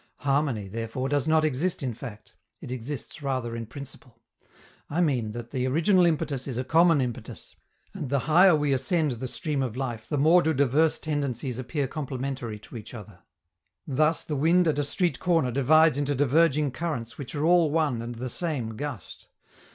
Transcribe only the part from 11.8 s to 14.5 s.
complementary to each other. Thus the